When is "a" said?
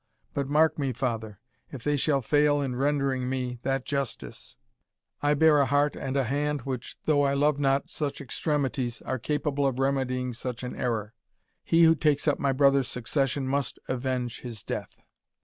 5.59-5.67, 6.17-6.23